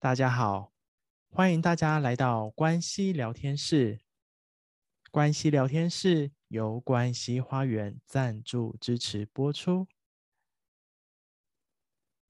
[0.00, 0.72] 大家好，
[1.28, 3.98] 欢迎大家来到关西聊天室。
[5.10, 9.88] 关西聊天室由关西花园赞助支持播出。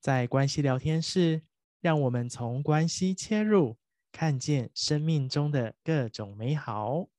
[0.01, 1.43] 在关系聊天室，
[1.83, 3.77] 让我们从关系切入，
[4.11, 7.11] 看见生命中的各种美好。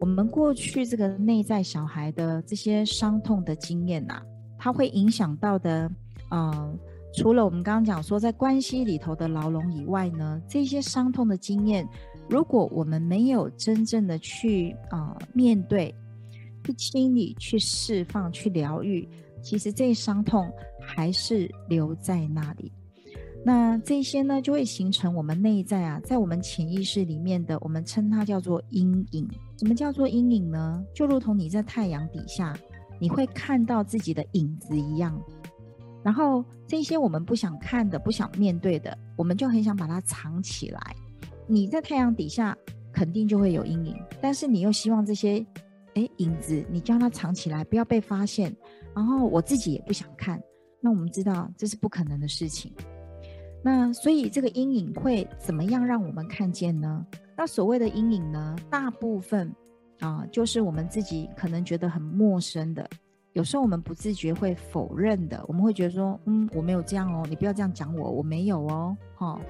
[0.00, 4.22] 我们过去这个内在小孩的这些伤痛的经验呐、啊，
[4.58, 5.90] 它会影响到的，
[6.30, 6.74] 呃，
[7.14, 11.86] 除了我们刚刚讲说在关系里头的牢笼以外呢，这些伤痛的经验，
[12.30, 15.94] 如果我们没有真正的去啊、呃、面对、
[16.64, 19.06] 去清理、去释放、去疗愈，
[19.42, 22.72] 其实这伤痛还是留在那里。
[23.42, 29.26] 那这些呢，就会形成我们内在啊，在我们潜意识里面的，我们称它叫做阴影。
[29.58, 30.84] 什么叫做阴影呢？
[30.94, 32.54] 就如同你在太阳底下，
[33.00, 35.18] 你会看到自己的影子一样。
[36.02, 40.80] 然后这些我们不想看的、不想面对的，我们就很想把它藏起来。
[41.46, 42.56] 你在太阳底下
[42.92, 45.44] 肯定就会有阴影，但是你又希望这些
[45.94, 48.54] 诶影子，你将它藏起来，不要被发现。
[48.94, 50.38] 然后我自己也不想看，
[50.80, 52.70] 那我们知道这是不可能的事情。
[53.62, 57.04] 那所以这个阴影会怎么样让我们看见呢？
[57.36, 59.54] 那所谓的阴影呢，大部分
[60.00, 62.88] 啊，就是我们自己可能觉得很陌生的，
[63.34, 69.40] 有时候我们不自觉会否认的，我们会觉得说，嗯，我没有这样哦，你不要这样讲我，我没有哦，哈，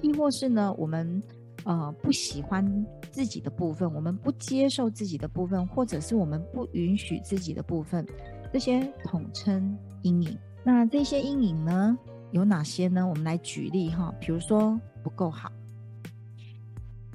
[0.00, 1.22] 亦或是呢，我们
[1.64, 8.06] 呃不喜欢自己的部分，我们不接受自己的部分，或者是我们不允许自己的部分，
[8.52, 10.38] 这些统称阴影。
[10.62, 11.98] 那这些阴影呢？
[12.32, 13.06] 有哪些呢？
[13.06, 15.50] 我们来举例哈，比如说不够好，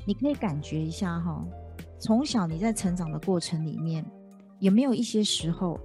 [0.06, 1.44] 你可以感觉一下哈。
[2.00, 4.06] 从小你在成长的过程里面，
[4.60, 5.80] 有没有一些时候，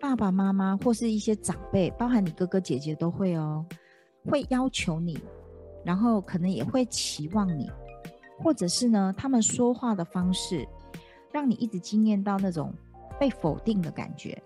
[0.00, 3.64] 爸爸妈妈或是一些长辈，包含你哥哥姐姐都会哦，
[4.24, 5.18] 会要求你，
[5.84, 7.70] 然后可能也会期望你，
[8.38, 10.66] 或者是呢，他们说话的方式，
[11.30, 12.72] 让你一直经验到那种
[13.18, 14.42] 被否定的感觉，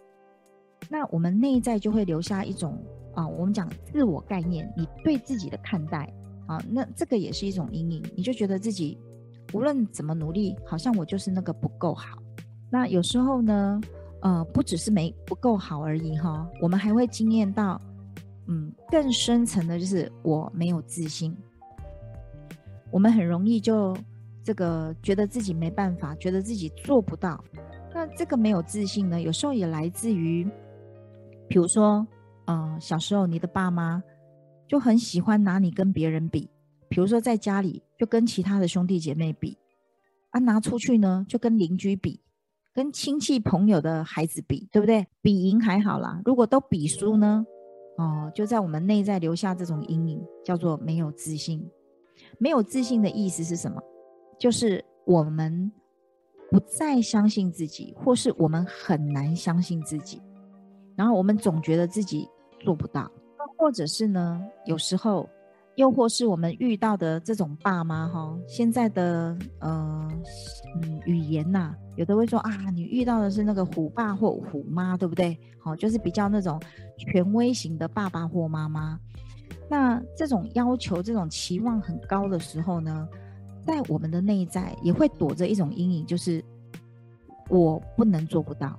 [0.88, 2.78] 那我们内在就会留下一种。
[3.16, 6.12] 啊，我们讲自我概念，你对自己的看待
[6.48, 8.98] 啊，那这个也是一种阴影，你就觉得自己
[9.52, 12.18] 无论怎么努力，好像我就是那个不够好。
[12.68, 13.80] 那有时候呢，
[14.20, 17.80] 呃，不只是没不够好而已哈，我们还会经验到，
[18.48, 21.32] 嗯，更深层的就是我没有自信。
[22.90, 23.96] 我们很容易就
[24.42, 27.40] 这个觉得自己没办法，觉得自己做不到。
[27.94, 30.44] 那这个没有自信呢，有时候也来自于，
[31.48, 32.06] 比如说。
[32.46, 34.02] 呃，小时候你的爸妈
[34.68, 36.50] 就很喜欢拿你跟别人比，
[36.90, 39.56] 比如说在家里就跟其他的兄弟姐妹比，
[40.28, 42.20] 啊，拿出去呢就跟邻居比，
[42.74, 45.06] 跟亲戚朋友的孩子比，对不对？
[45.22, 47.46] 比赢还好啦，如果都比输呢，
[47.96, 51.66] 哦，就在我们内在留下这种阴影，叫做没有自信。
[52.38, 53.82] 没有自信的意思是什么？
[54.38, 55.72] 就是我们
[56.50, 60.20] 不再相信自己，或是我们很难相信自己，
[60.96, 62.28] 然后我们总觉得自己。
[62.60, 63.10] 做不到，
[63.58, 64.40] 或者是呢？
[64.64, 65.28] 有时候，
[65.74, 70.08] 又或是我们遇到的这种爸妈哈，现在的呃
[70.80, 75.38] 嗯语言呐、有的会说啊，你遇到的是那个虎爸或虎妈，对不对？
[75.58, 76.58] 好，就是比较那种
[76.96, 78.98] 权威型的爸爸或妈妈。
[79.68, 83.06] 那这种要求、这种期望很高的时候呢，
[83.66, 86.42] 在我们的内在也会躲着一种阴影，就是
[87.50, 88.78] 我不能做不到，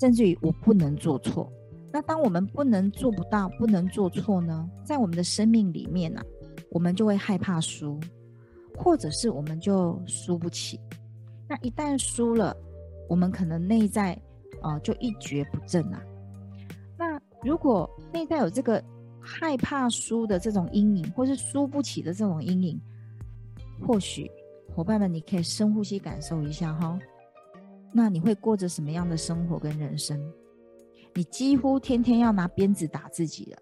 [0.00, 1.50] 甚至于我不能做错。
[1.92, 4.68] 那当我们不能做不到、不能做错呢？
[4.84, 6.26] 在我们的生命里面呢、啊，
[6.70, 7.98] 我们就会害怕输，
[8.76, 10.78] 或者是我们就输不起。
[11.48, 12.54] 那一旦输了，
[13.08, 14.18] 我们可能内在
[14.60, 16.02] 啊、就一蹶不振啊。
[16.98, 18.82] 那如果内在有这个
[19.20, 22.80] 害怕输的这种阴影，或是输不起的这种阴影，
[23.86, 24.30] 或许
[24.74, 26.98] 伙伴们，你可以深呼吸感受一下哈。
[27.96, 30.20] 那你会过着什么样的生活跟人生？
[31.14, 33.58] 你几乎天天要拿鞭子打自己了，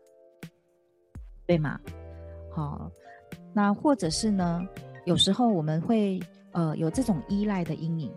[1.46, 1.78] 对吗？
[2.52, 2.90] 好，
[3.52, 4.66] 那或者是呢？
[5.04, 6.19] 有时候我们会
[6.50, 8.12] 呃有这种依赖的阴影，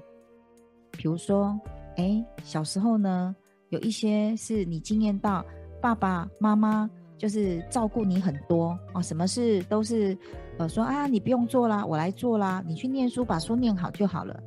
[0.93, 1.55] 比如说，
[1.97, 3.35] 哎，小时候呢，
[3.69, 5.45] 有一些是你经验到
[5.79, 10.17] 爸爸妈妈就是照顾你很多哦，什么事都是
[10.57, 14.41] 呃说啊，你不用做啦，我来做啦，你去念书把书念好就好了，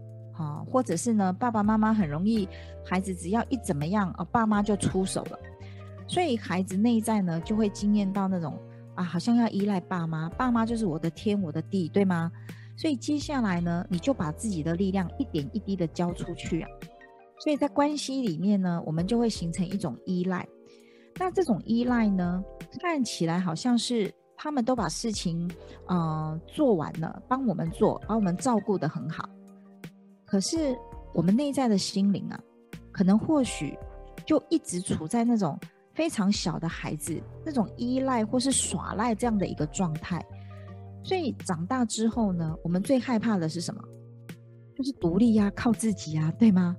[0.71, 2.49] 或者是呢，爸爸妈妈很容易，
[2.85, 5.39] 孩子只要一怎么样，哦，爸妈就出手了，
[6.07, 8.59] 所以孩子内在呢就会经验到那种
[8.95, 12.31] 啊，好像要依赖爸妈，爸妈就是我的天，我的地，对吗？
[12.77, 16.69] 所以接下来呢，你就把自己的力量一点一滴的交出去啊，
[17.41, 20.47] 所以在关系里面呢，我们就会形成一种依赖。
[21.19, 22.43] 那这种依赖呢，
[22.81, 25.51] 看起来好像是他们都把事情，
[25.87, 29.29] 呃，做完了，帮我们做，把我们照顾得很好。
[30.31, 30.79] 可是
[31.13, 32.41] 我们内在的心灵啊，
[32.93, 33.77] 可能或许
[34.25, 35.59] 就一直处在那种
[35.93, 40.25] 非常小的孩子那种依赖或是耍赖这样的一个状态。
[41.03, 43.83] 所以长大之后呢，我们最害怕的是什么？
[44.77, 46.77] 就是独立呀，靠自己呀，对吗？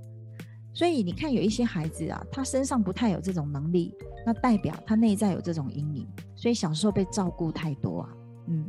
[0.74, 3.94] 所以你看，有一些孩子啊，他身上不太有这种能力，
[4.26, 8.10] 那代表他内在有这种阴影，所以小时候被照顾太多啊。
[8.48, 8.66] 嗯，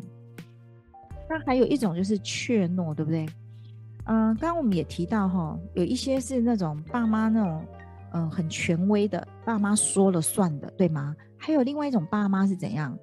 [1.30, 3.24] 那还有一种就是怯懦，对不对？
[4.04, 7.66] 嗯、呃，刚刚我们也提到哈，有一些是那种爸妈那种，
[8.12, 11.14] 嗯、很权威的，爸妈说了算的，对吗？
[11.36, 12.96] 还有另外一种爸妈是怎样？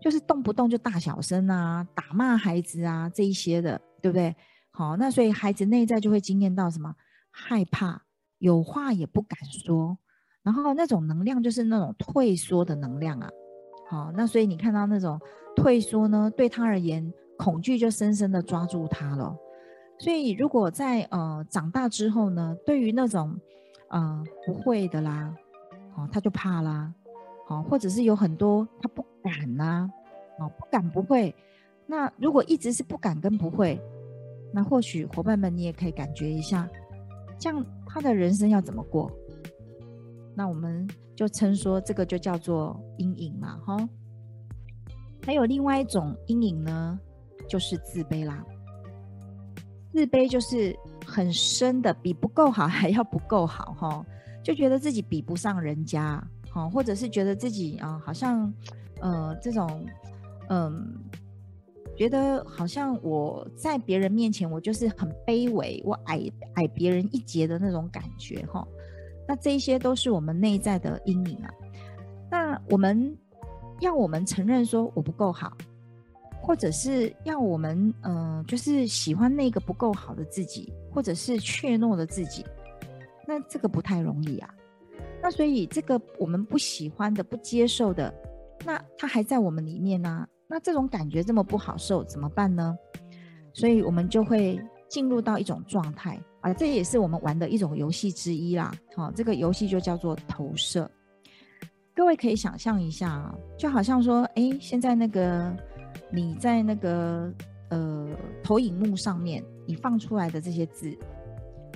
[0.00, 4.34] 就是动不动就大小声啊，打骂孩子啊，这一些的，对不对？
[4.70, 6.94] 好，那所以孩子内在就会经验到什么？
[7.30, 8.02] 害怕。
[8.38, 9.96] 有话也不敢说，
[10.42, 13.30] 然后那种能量就是那种退缩的能量啊。
[13.88, 15.16] 好，那所以你看到那种
[15.54, 19.32] 退缩呢，对他而言，恐惧就深深的抓住他了。
[20.02, 23.38] 所以如果在呃长大之后呢，对于那种
[23.86, 25.32] 呃不会的啦，
[25.94, 26.92] 哦，他就怕啦，
[27.48, 29.88] 哦，或者是有很多他不敢啦，
[30.40, 31.32] 哦，不敢不会。
[31.86, 33.80] 那如果一直是不敢跟不会，
[34.52, 36.68] 那或许伙伴们你也可以感觉一下。
[37.38, 39.08] 这样他的人生要怎么过？
[40.34, 40.84] 那我们
[41.14, 43.88] 就称说这个就叫做阴影嘛，哈。
[45.24, 46.98] 还有另外一种阴影呢，
[47.48, 48.44] 就是自卑啦。
[49.92, 54.06] 自卑就是很深的，比不够好还要不够好，哈，
[54.42, 58.52] 就觉得自己比不上人家，哈，或者是觉得自己啊，好像
[59.00, 59.86] 呃这种
[60.48, 60.94] 嗯。
[61.94, 66.22] 觉得好像我在别人面前，我就是很卑微，我矮
[66.54, 68.66] 矮别人一截的那种感觉哈。
[69.28, 71.50] 那这些都是我们内在的阴影啊。
[72.30, 73.14] 那我们
[73.80, 75.54] 要我们承认说我不够好，
[76.42, 82.44] 或者是要我们嗯、就是喜欢那个不够好的自己，或者是怯懦的自己，
[83.26, 84.52] 那这个不太容易啊。
[85.22, 88.12] 那所以这个我们不喜欢的、不接受的，
[88.66, 92.76] 那它还在我们里面呢、那这种感觉这么不好受，怎么办呢？
[93.54, 98.74] 所以我们就会进入到一种状态啊，这也是我们玩的一种游戏之一啦。
[98.96, 100.90] 好，这个游戏就叫做投射。
[101.94, 105.54] 各位可以想象一下啊，就好像说，哎，现在那个
[106.12, 107.32] 你在那个
[107.70, 108.08] 呃
[108.42, 110.94] 投影幕上面，你放出来的这些字，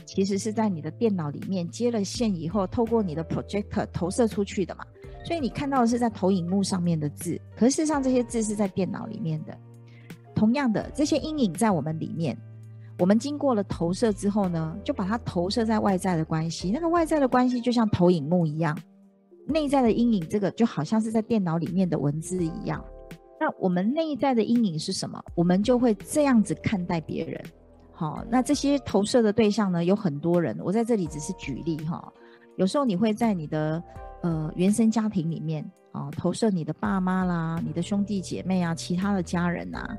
[0.04, 4.84] 其实是在你的电脑里面接了线以后，透过你的 projector 投射出去的嘛。
[5.24, 9.56] 所以你看到的是在投影幕上面的字，可是事实上这些字是在电脑里面的。
[10.34, 12.36] 同样的，这些阴影在我们里面，
[12.98, 16.70] 我们经过了投射之后呢，就把它投射在外在的关系。
[16.70, 18.78] 那个外在的关系就像投影幕一样，
[19.46, 22.84] 内在的阴影这个就好像是在电脑里面的文字一样。
[23.40, 25.22] 那我们内在的阴影是什么？
[25.34, 27.42] 我们就会这样子看待别人。
[27.92, 32.12] 好，那这些投射的对象呢，有很多人，我在这里只是举例哈。
[32.56, 33.82] 有时候你会在你的。
[34.22, 39.96] 呃，原生家庭里面啊，投射你的爸妈啦，你的兄弟姐妹啊，其他的家人啊，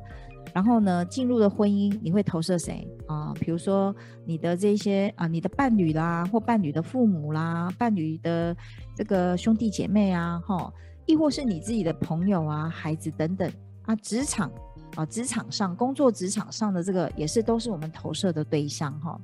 [0.54, 3.32] 然后呢，进入了婚姻，你会投射谁啊？
[3.40, 8.58] 比如说你的这些啊，你的伴侣啦，或伴侣的父母啦，伴侣的
[8.96, 10.74] 这个兄弟姐妹啊，哈，
[11.08, 14.52] 亦或是你自己的朋友啊、孩子等等啊，职场
[14.96, 19.20] 啊，职场上工作职场上的这个也是都是我们投射的对象哈。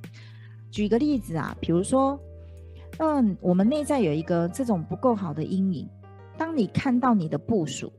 [0.72, 2.18] 举个例子啊，比如说。
[2.98, 5.88] 嗯，我们内在有一个这种不够好的阴影。
[6.38, 7.92] 当你看到你的部属、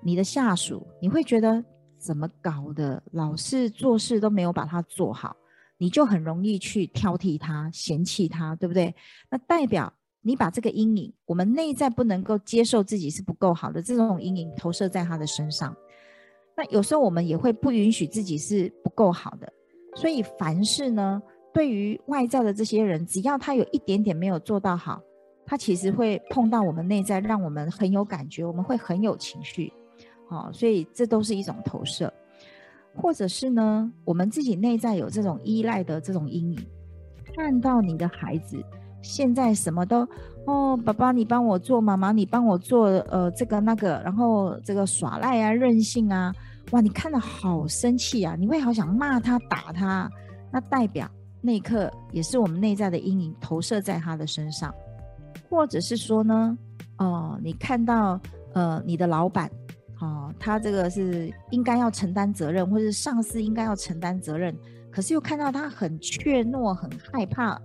[0.00, 1.64] 你的下属，你会觉得
[1.98, 5.36] 怎么搞的，老是做事都没有把它做好，
[5.78, 8.92] 你就很容易去挑剔他、嫌弃他，对不对？
[9.30, 15.76] 那代表你把这个阴影，我们内在不能够接受自己是不够好的这种阴影投射在他的身上。
[16.56, 19.52] 那有时候我们也会不允许自己是不够好的，
[19.96, 21.20] 所以凡事呢。
[21.54, 24.98] 对于外在的这些人，只要他有一点点没有做到好，
[25.44, 29.70] 他其实会碰到我们内在，让我们很有感觉，我们会很有情绪，
[30.30, 32.10] 好，所以这都是一种投射，
[32.96, 36.66] 或者是呢，我们自己内在有这种依赖的这种阴影，
[37.36, 38.56] 看到你的孩子
[39.02, 40.08] 现在什么都
[40.46, 46.34] 哦，爸爸你帮我做，妈妈你帮我做，呃，这个那个，然后这个耍赖啊，任性啊，
[46.70, 50.10] 哇，你看了好生气啊，你会好想骂他打他，
[50.50, 51.08] 那代表
[51.40, 54.74] 那一刻也是我们内在的阴影投射在他的身上，
[55.48, 56.56] 或者是说呢，
[56.98, 58.18] 哦，你看到
[58.52, 59.50] 呃你的老板，
[60.00, 64.56] 哦，他这个是应该要承担责任，或者是上司应该要承担责任。
[64.90, 67.58] 可是又看到他很怯懦，很害怕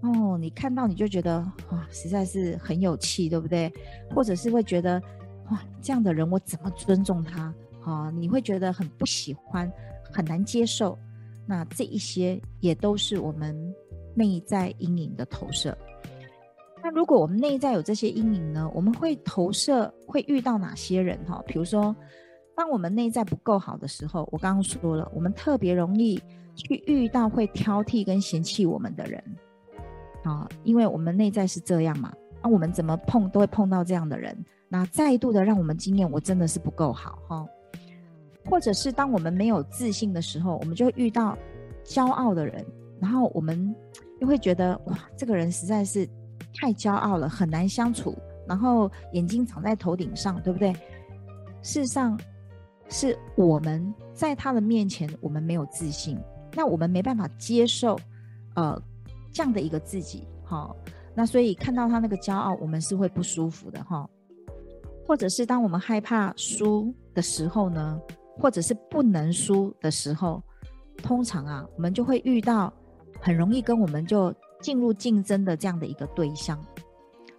[0.00, 0.38] 哦。
[0.38, 1.40] 你看到你就觉得
[1.70, 3.72] 哇，实在是很有气，对不对？
[4.14, 5.02] 或者是会觉得
[5.50, 7.52] 哇，这样的人我怎么尊重他？
[7.84, 9.70] 哦，你会觉得很不喜欢，
[10.12, 10.98] 很难接受。
[11.46, 13.54] 那这一些也都是我们
[14.14, 15.76] 内在阴影的投射。
[16.82, 18.70] 那如果我们内在有这些阴影呢？
[18.74, 21.18] 我们会投射，会遇到哪些人？
[21.26, 21.94] 哈，比如说，
[22.56, 26.20] 当我们内在不够好的时候，我刚刚说了，我们特别容易。
[26.56, 29.22] 去遇到会挑剔跟嫌弃我们的人，
[30.24, 32.12] 啊，因为我们内在是这样嘛，
[32.42, 34.36] 那、我们怎么碰都会碰到这样的人，
[34.68, 37.46] 那再度的让我们经验我真的是不够好哈，
[38.48, 41.36] 或者是当我们没有自信的时候，我们就会遇到
[41.84, 42.64] 骄傲的人，
[43.00, 43.74] 然后我们
[44.20, 46.08] 又会觉得哇，这个人实在是
[46.54, 50.72] 太骄傲了，很难相处，然后眼睛长在头顶上，对不对？
[51.62, 52.18] 事实上
[52.88, 56.18] 是我们在他的面前，我们没有自信。
[56.52, 57.96] 那我们没办法接受，
[58.54, 58.76] 呃，
[59.32, 60.76] 这样的一个自己，哈、哦。
[61.14, 64.10] 那所以看到他那个骄傲，我们是会不舒服的，哈、哦。
[65.06, 68.00] 或者是当我们害怕输的时候呢，
[68.38, 70.42] 或者是不能输的时候，
[70.98, 72.72] 通常啊，我们就会遇到
[73.20, 74.32] 很容易跟我们就
[74.62, 76.56] 进入竞争的这样的一个对象，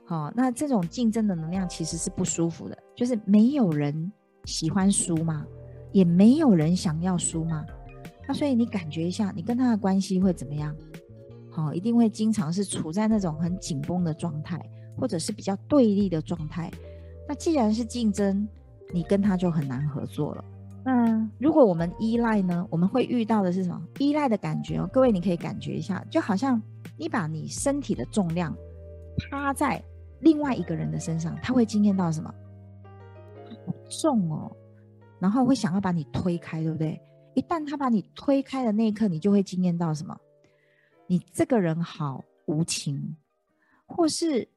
[0.05, 0.33] 好、哦。
[0.35, 4.11] 那这种竞争的能量其实是不舒服的，就是没有人
[4.43, 5.45] 喜欢输嘛，
[5.93, 7.65] 也没有人想要输嘛。
[8.27, 10.75] 那所以你感觉一下，你跟他的关系会怎么样？
[11.51, 14.59] 好、哦，一定会经常是处在那种很紧绷的状态，
[14.97, 16.71] 或者是比较对立的状态。
[17.27, 18.47] 那既然是竞争，
[18.93, 20.45] 你跟他就很难合作了。
[20.83, 22.65] 那如果我们依赖呢？
[22.69, 23.79] 我们会遇到的是什么？
[23.99, 26.59] 依赖的感觉哦，各位你可以感觉一下，就好像
[26.97, 28.55] 你把你身体的重量
[29.29, 29.83] 趴在
[30.21, 32.33] 另外一个人的身上，他会惊艳到什么？
[33.67, 34.51] 好重哦，
[35.19, 36.99] 然后会想要把你推开，对不对？
[37.35, 40.17] 一旦他把你推开的那一刻，你就会惊艳到什么？
[41.11, 43.17] 你这个人好无情，
[43.85, 44.47] 或是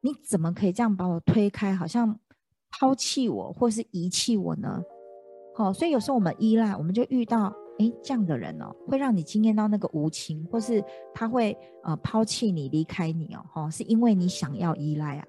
[0.00, 2.18] 你怎么可以这样把我推开，好像
[2.70, 4.82] 抛弃我，或是遗弃我呢？
[5.56, 11.54] 哦，所以有时候我们依赖，我们就遇到诶这样的人哦，会让你惊艳到那个无情，或是他会
[11.84, 15.26] 呃抛弃你、离开你哦，哦，是因为你想要依赖啊。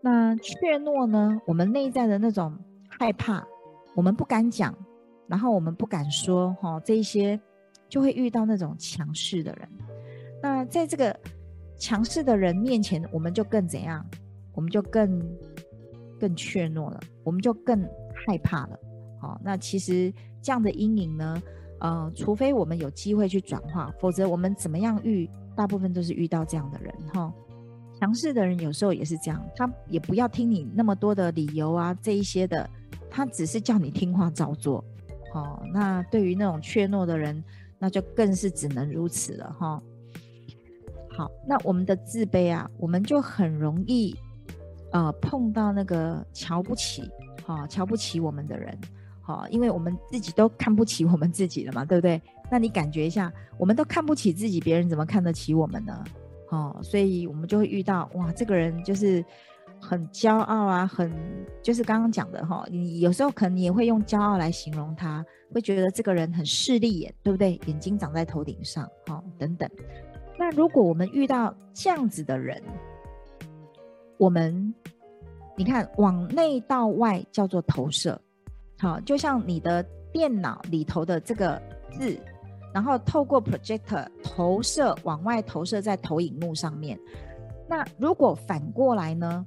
[0.00, 1.36] 那怯懦呢？
[1.48, 2.56] 我们内在的那种
[2.88, 3.44] 害怕，
[3.96, 4.72] 我们不敢讲。
[5.26, 7.40] 然后我们不敢说哈，这些
[7.88, 9.68] 就会遇到那种强势的人。
[10.46, 11.18] 那在这个
[11.76, 14.06] 强势的人面前，我们就更怎样？
[14.54, 15.20] 我们就更
[16.20, 17.82] 更怯懦了，我们就更
[18.14, 18.78] 害怕了。
[19.20, 21.42] 好，那其实这样的阴影呢，
[21.80, 27.34] 呃，除非我们有机会去转化，否则我们怎么样遇，大部分都是遇到这样的人哈。
[27.98, 32.70] 强势的人有时候也是这样，他也不要听你那么多的理由啊，这一些的，
[33.10, 34.84] 他只是叫你听话照做。
[35.34, 37.42] 哦，那对于那种怯懦的人，
[37.80, 39.82] 那就更是只能如此了哈、
[41.16, 44.14] 好，那我们的自卑啊，我们就很容易
[44.92, 47.10] 呃碰到那个瞧不起，
[47.46, 48.76] 哈、哦，瞧不起我们的人，
[49.22, 52.20] 好、哦，因为我们自己都看不起我们自己了嘛，对不对？
[52.50, 56.04] 那你感觉一下，我们都看不起自己，别人怎么看得起我们呢？
[56.50, 59.24] 哦，所以我们就会遇到哇，这个人就是。
[59.78, 61.12] 很骄傲啊，很
[61.62, 67.60] 就是刚刚讲的哈，你有时候可能也会用骄傲来形容他，会觉得这个人很势利眼，对不对？
[67.66, 69.68] 眼睛长在头顶上，哈，等等。
[70.38, 72.62] 那如果我们遇到这样子的人，
[74.18, 74.74] 我们
[75.56, 78.20] 你看往内到外叫做投射，
[78.78, 82.18] 好，就像你的电脑里头的这个字，
[82.74, 86.98] 然后透过 projector 投射往外投射在投影幕上面。
[87.68, 89.44] 那如果反过来呢？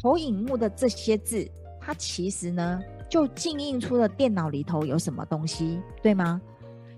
[0.00, 1.44] 投影幕的这些字，
[1.80, 6.40] 它其实呢，就镜映出了电脑里头有什么东西，对吗？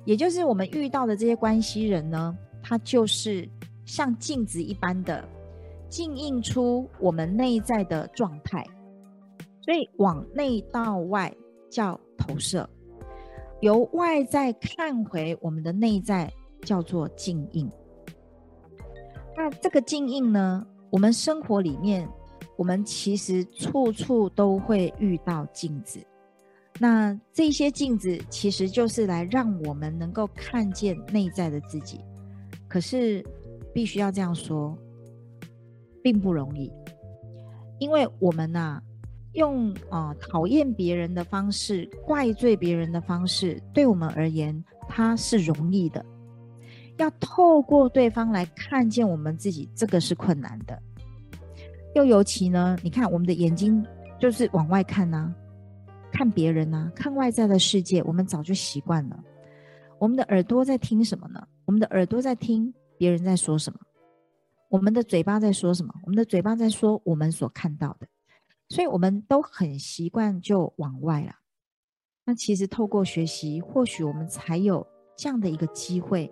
[0.04, 2.36] 也就是我们遇到的这些关系人呢，
[2.70, 3.48] 它就是
[3.84, 5.28] 像镜子一般的
[5.88, 8.64] 镜映出我们内在的状态，
[9.62, 11.34] 所以往内到外
[11.68, 12.70] 叫投射，
[13.60, 17.68] 由外在看回我们的内在叫做镜映。
[19.36, 22.08] 那这个镜映呢，我们生活里面。
[22.56, 25.98] 我们其实处处都会遇到镜子，
[26.78, 32.04] 那这些镜子其实就是来让我们能够看见内在的自己。
[32.70, 33.20] 可是，
[33.74, 34.78] 必须要这样说，
[36.04, 36.72] 并不容易，
[37.80, 38.80] 因为我们呐、
[39.32, 46.06] 用啊、讨厌别人的方式、怪罪别人的方式，对我们而言，它是容易的。
[46.96, 50.80] 要透过对方来看见我们自己，这个是困难的。
[51.96, 53.84] 又尤其呢，你看我们的眼睛
[54.20, 55.34] 就是往外看呐、
[56.12, 59.18] 看别人呐、看外在的世界，我们早就习惯了。
[59.98, 61.44] 我们的耳朵在听什么呢？
[61.70, 63.78] 我们的耳朵在听别人在说什么。
[64.70, 65.94] 我们的嘴巴在说什么？
[66.02, 68.08] 我们的嘴巴在说我们所看到的。
[68.70, 71.32] 所以我们都很习惯就往外了。
[72.24, 74.84] 那其实透过学习，或许我们才有
[75.16, 76.28] 这样的一个机会，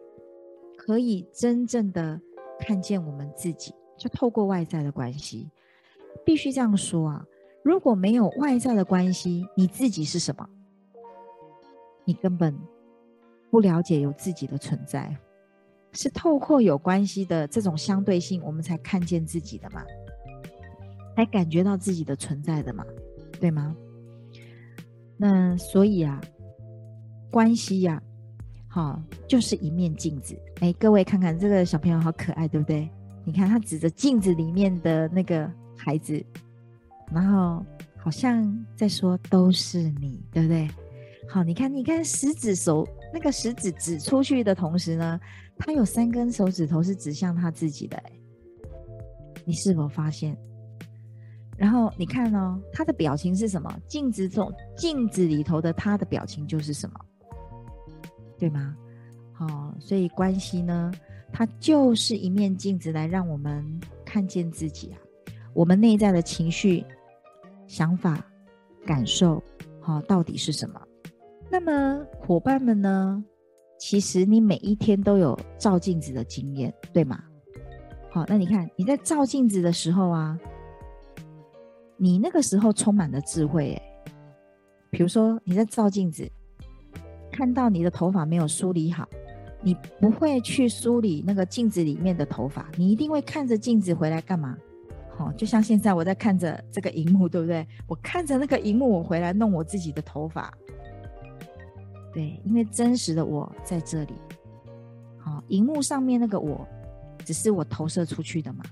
[0.77, 2.21] 可以真正的
[2.59, 3.73] 看见我们自己。
[3.97, 5.49] 就透过外在的关系，
[6.25, 7.25] 必须这样说啊！
[7.63, 10.49] 如果没有外在的关系，你自己是什么？
[12.05, 12.59] 你根本
[13.53, 15.17] 不了解有自己的存在。
[15.93, 19.83] 是透过有关系的这种相对性，我们才看见自己的嘛，
[21.17, 22.85] 才感觉到自己的存在的嘛，
[23.41, 23.75] 对吗？
[25.17, 26.21] 那所以啊，
[27.31, 28.01] 关系呀、
[28.69, 30.39] 好，就是一面镜子。
[30.61, 32.89] 哎，各位看看这个小朋友好可爱，对不对？
[33.25, 36.25] 你看，他指着镜子里面的那个孩子，
[37.13, 37.65] 然后
[37.97, 40.69] 好像在说都是你，对不对？
[41.29, 45.21] 好，你看，你看，食指手那个食指指出去的同时呢，
[45.59, 48.01] 他有三根手指头是指向他自己的。
[49.45, 50.37] 你是否发现？
[51.57, 53.75] 然后你看哦，他的表情是什么？
[53.89, 57.01] 镜子中镜子里头的他的表情就是什么？
[58.39, 58.77] 对吗？
[59.33, 60.93] 好，所以关系呢？
[61.33, 63.65] 它就是一面镜子，来让我们
[64.05, 64.99] 看见自己啊，
[65.53, 66.85] 我们内在的情绪、
[67.67, 68.25] 想法、
[68.87, 69.43] 感受，
[69.81, 70.81] 好，到底是什么？
[71.51, 73.23] 那么伙伴们呢？
[73.79, 77.23] 其实你每一天都有照镜子的经验，对吗？
[78.11, 80.39] 好，那你看你在照镜子的时候啊，
[81.97, 84.13] 你那个时候充满了智慧，哎，
[84.91, 86.29] 比如说你在照镜子，
[87.31, 89.09] 看到你的头发没有梳理好。
[89.61, 94.57] 你不会去梳理那个镜子里面的头发，你一定会看着镜子回来干嘛？
[95.17, 97.67] 好、哦，就像现在我在看着这个荧幕，对不对？
[97.89, 100.53] 我看着那个荧幕，我回来弄我自己的头发。
[102.13, 104.15] 对，因为真实的我在这里。
[105.19, 106.67] 好、荧幕上面那个我，
[107.25, 108.65] 只是我投射出去的嘛。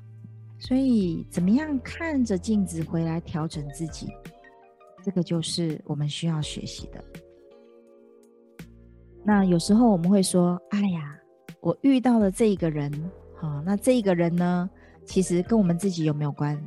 [0.59, 4.09] 所以，怎么样看着镜子回来调整自己，
[5.05, 7.05] 这个就是我们需要学习的。
[9.23, 11.19] 那有时候我们会说：“哎呀，
[11.61, 12.91] 我遇到了这一个人，
[13.35, 14.71] 好，那这一个人呢，
[15.05, 16.59] 其实跟我们自己有没有关？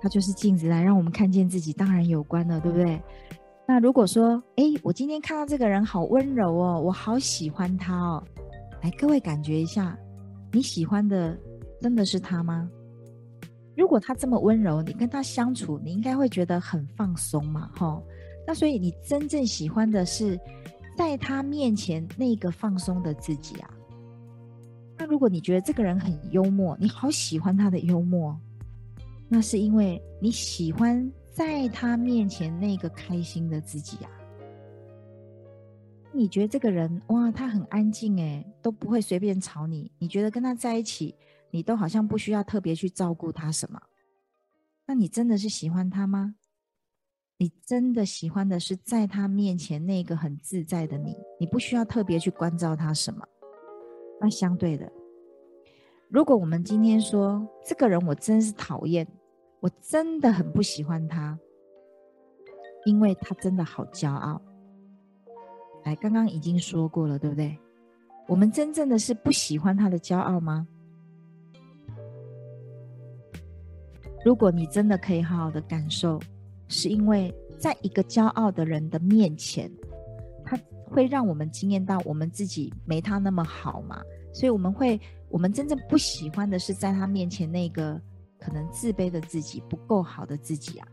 [0.00, 3.00] 他就是镜子来让我们看见自己，当然有关了，对不对？
[3.66, 8.24] 那如果说，哎，我今天看到这个人好温柔哦，我好喜欢他哦，
[8.82, 9.98] 来，各位感觉一下，
[10.52, 11.36] 你喜欢的
[11.80, 12.70] 真的是他吗？
[13.76, 18.02] 如果他这么温柔，你跟他相处，你应该会觉得很放松嘛，哈。
[18.46, 20.38] 那所以你真正喜欢的是。”
[20.96, 23.68] 在他面前那个放松的自己啊，
[24.96, 28.34] 那如果你觉得这个人很幽默，你好喜欢他的幽默，
[29.28, 34.10] 那是因为你喜欢在他面前那个开心的自己啊。
[36.10, 41.14] 你觉得这个人哇，他很安静诶，都不会随便吵你，你觉得跟他在一起，
[41.50, 43.78] 你都好像不需要特别去照顾他什么，
[44.86, 46.36] 那你真的是喜欢他吗？
[47.36, 53.22] 你真的喜欢的是在他面前那个很自在的你，你不需要特别去关照他什么。
[54.22, 54.90] 那相对的，
[56.08, 59.06] 如果我们今天说这个人我真是讨厌，
[59.60, 61.38] 我真的很不喜欢他，
[62.84, 64.40] 因为他真的好骄傲。
[65.84, 67.58] 哎，刚刚已经说过了，对不对？
[68.28, 70.66] 我们真正的是不喜欢他的骄傲吗？
[74.24, 76.20] 如果你真的可以好好的感受。
[76.68, 79.70] 是因为在一个骄傲的人的面前，
[80.44, 84.02] 他会让我们惊艳到我们自己没他那么好嘛？
[84.34, 88.02] 所以我们会，我们真正不喜欢的是在他面前那个
[88.38, 90.88] 可能自卑的自己，不够好的自己啊。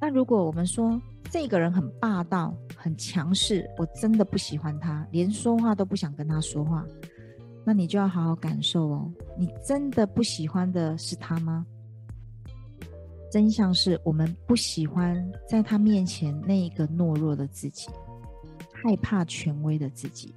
[0.00, 6.86] 那如果我们说这个人很霸道、很强势，我真的不喜欢他，连说话都不想跟他说话，
[7.64, 9.12] 那你就要好好感受哦。
[9.38, 11.66] 你真的不喜欢的是他吗？
[13.30, 17.88] 真相是我们不喜欢在他面前那一个懦弱的自己，
[18.72, 20.34] 害怕权威的自己，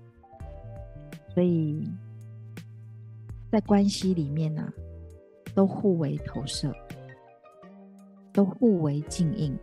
[1.34, 1.90] 所以
[3.54, 4.68] 在关系里面呢、
[5.54, 6.74] 都互为投射，
[8.34, 9.56] 都互为镜映。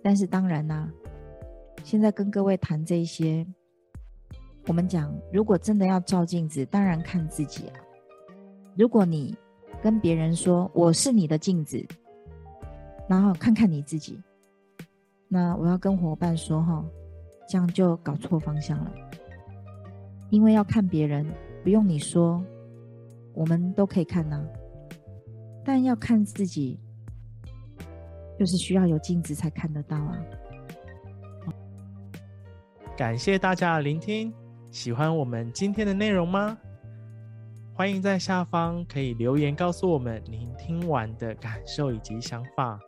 [0.00, 0.88] 但是当然呢、
[1.82, 3.44] 现在跟各位谈这些，
[4.68, 7.74] 我们讲，如果真的要照镜子，当然看自己啊。
[8.76, 9.36] 如果你
[9.82, 11.84] 跟别人说我是你的镜子，
[13.08, 14.22] 然后看看你自己，
[15.26, 16.84] 那我要跟伙伴说哈，
[17.48, 18.92] 这样就搞错方向了。
[20.30, 21.26] 因为要看别人，
[21.64, 22.40] 不用你说，
[23.34, 24.46] 我们都可以看呐、啊。
[25.64, 26.80] 但要看自己，
[28.38, 30.18] 就是需要有镜子才看得到啊。
[32.96, 34.32] 感谢大家的聆听，
[34.70, 36.58] 喜欢我们今天的内容吗？
[37.74, 42.78] 欢迎在下方可以留言告诉我们您听完的感受以及想法。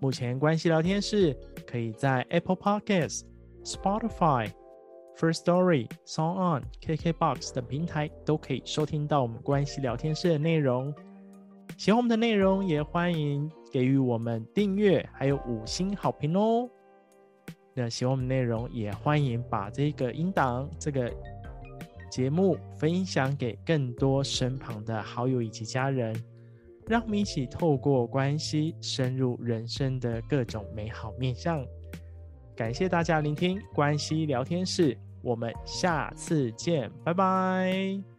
[0.00, 3.22] 目前关系聊天室可以在 Apple Podcasts、
[3.64, 4.50] Spotify、
[5.16, 10.92] First Story、Song On、KKBox 等平台都可以收听到我们关系聊天室的内容。
[11.76, 16.68] 喜欢我们的内容，也欢迎给予我们订阅还有五星好评哦。
[17.74, 21.12] 那喜欢我们内容，也欢迎把这个音档这个。
[22.10, 26.14] 节目分享给更多身旁的好友以及家人，
[26.86, 31.66] 让我们一起透过关系深入人生的各种美好面向。
[32.54, 38.13] 感谢大家聆听关系聊天室，我们下次见，拜拜。